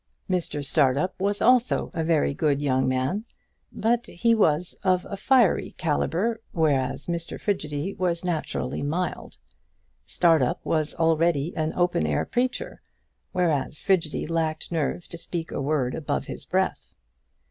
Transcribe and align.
Mr 0.27 0.65
Startup 0.65 1.13
was 1.21 1.43
also 1.43 1.91
a 1.93 2.03
very 2.03 2.33
good 2.33 2.59
young 2.59 2.87
man, 2.87 3.23
but 3.71 4.07
he 4.07 4.33
was 4.33 4.73
of 4.83 5.05
a 5.07 5.15
fiery 5.15 5.75
calibre, 5.77 6.37
whereas 6.53 7.05
Frigidy 7.39 7.93
was 7.93 8.25
naturally 8.25 8.81
mild. 8.81 9.37
Startup 10.07 10.59
was 10.65 10.95
already 10.95 11.55
an 11.55 11.71
open 11.75 12.07
air 12.07 12.25
preacher, 12.25 12.81
whereas 13.31 13.79
Frigidy 13.79 14.25
lacked 14.25 14.71
nerve 14.71 15.07
to 15.07 15.19
speak 15.19 15.51
a 15.51 15.61
word 15.61 15.93
above 15.93 16.25
his 16.25 16.45
breath. 16.45 16.95